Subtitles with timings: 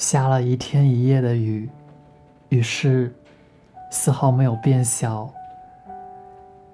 [0.00, 1.68] 下了一天一夜的雨，
[2.48, 3.14] 雨势
[3.90, 5.30] 丝毫没有变小。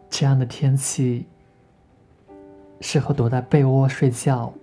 [0.08, 1.26] 这样的天气，
[2.80, 4.54] 适合躲在被窝睡觉，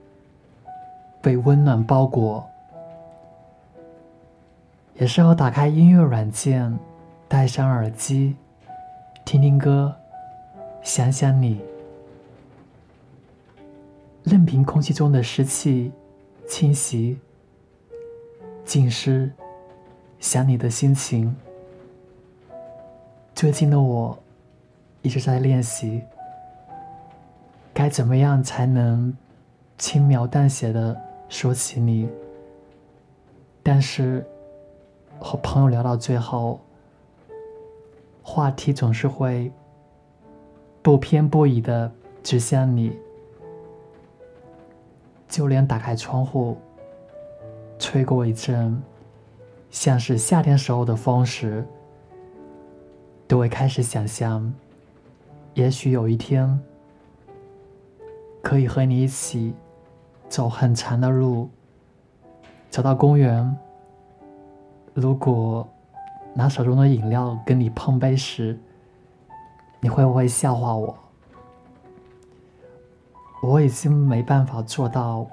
[1.21, 2.41] 被温暖包裹；
[4.95, 6.73] 也适合打开音乐软件，
[7.27, 8.33] 戴上耳机，
[9.25, 9.93] 听听歌，
[10.81, 11.59] 想想你。
[14.23, 15.91] 任凭空气中的湿气
[16.47, 17.19] 侵袭。
[18.65, 19.29] 浸湿，
[20.19, 21.35] 想你的心情。
[23.35, 24.17] 最近的我，
[25.01, 26.01] 一直在练习，
[27.73, 29.15] 该怎么样才能
[29.77, 32.07] 轻描淡写的说起你？
[33.61, 34.25] 但是
[35.19, 36.59] 和朋友聊到最后，
[38.23, 39.51] 话题总是会
[40.81, 41.91] 不偏不倚的
[42.23, 42.97] 指向你，
[45.27, 46.57] 就连打开窗户。
[47.93, 48.81] 吹过一阵，
[49.69, 51.63] 像是夏天时候的风时，
[53.27, 54.51] 都会开始想象，
[55.53, 56.59] 也许有一天，
[58.41, 59.53] 可以和你一起
[60.27, 61.47] 走很长的路，
[62.71, 63.55] 走到公园。
[64.95, 65.67] 如果
[66.33, 68.57] 拿手中的饮料跟你碰杯时，
[69.79, 70.97] 你会不会笑话我？
[73.43, 75.27] 我已经没办法做到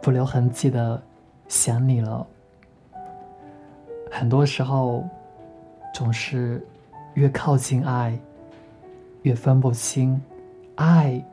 [0.00, 1.02] 不留痕迹的。
[1.48, 2.26] 想你了，
[4.10, 5.04] 很多时候
[5.94, 6.64] 总是
[7.14, 8.16] 越靠近爱，
[9.22, 10.20] 越分不清
[10.76, 11.24] 爱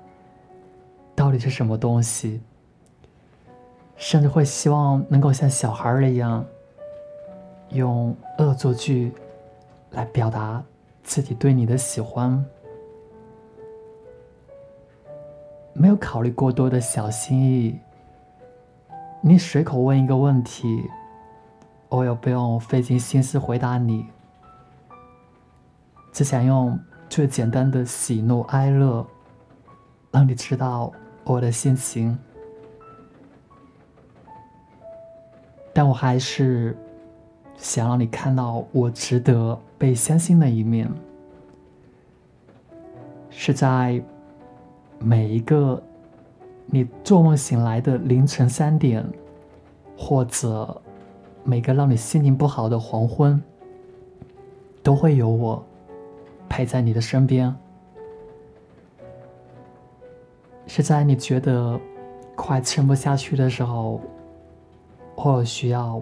[1.13, 2.41] 到底是什么东西，
[3.97, 6.43] 甚至会希望能够像小孩儿一样，
[7.69, 9.11] 用恶作剧
[9.91, 10.63] 来表达
[11.03, 12.43] 自己对你的喜欢，
[15.73, 17.79] 没有考虑过多的小心翼翼。
[19.27, 20.87] 你随口问一个问题，
[21.89, 24.05] 我也不用费尽心思回答你，
[26.11, 26.79] 只想用
[27.09, 29.03] 最简单的喜怒哀乐，
[30.11, 30.91] 让你知道
[31.23, 32.15] 我的心情。
[35.73, 36.77] 但我还是
[37.57, 40.87] 想让你看到我值得被相信的一面，
[43.31, 43.99] 是在
[44.99, 45.81] 每一个。
[46.67, 49.05] 你做梦醒来的凌晨三点，
[49.97, 50.81] 或者
[51.43, 53.41] 每个让你心情不好的黄昏，
[54.83, 55.63] 都会有我
[56.49, 57.55] 陪在你的身边。
[60.67, 61.79] 是在你觉得
[62.35, 64.01] 快撑不下去的时候，
[65.15, 66.01] 或者需要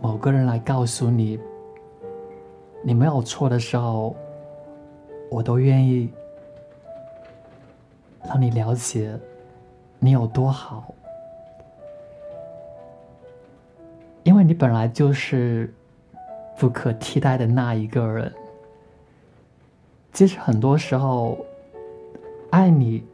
[0.00, 1.40] 某个人来告诉你
[2.82, 4.14] 你没有错的时候，
[5.30, 6.10] 我都愿意
[8.24, 9.18] 让你了解。
[9.98, 10.94] 你有多好？
[14.50, 15.72] 你本来就是
[16.58, 18.34] 不可替代的那一个人。
[20.12, 21.38] 其实很多时候，
[22.50, 23.04] 爱你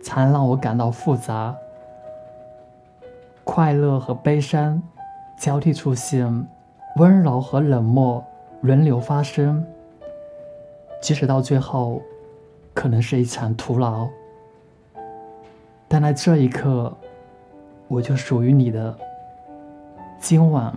[0.00, 1.52] 才让我感到复杂，
[3.42, 4.80] 快乐和悲伤
[5.36, 6.46] 交替出现，
[6.94, 8.24] 温柔和冷漠
[8.60, 9.66] 轮流发生。
[11.02, 12.00] 即使到最后，
[12.72, 14.06] 可能是一场徒劳。
[15.88, 16.96] 但在这一刻，
[17.88, 18.96] 我就属于你的。
[20.18, 20.74] 今晚，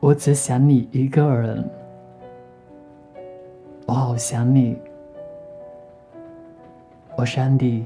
[0.00, 1.68] 我只想你一个人。
[3.86, 4.76] 我好想你，
[7.16, 7.84] 我是安迪，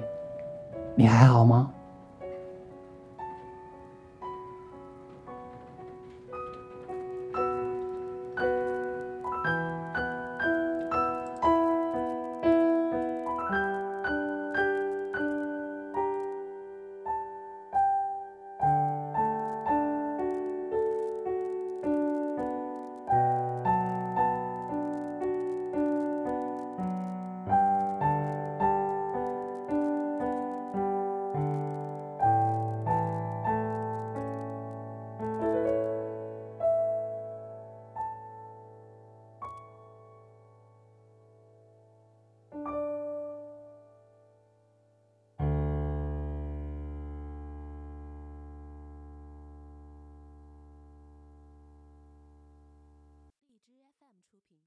[0.95, 1.71] 你还好吗？
[54.38, 54.58] 出品。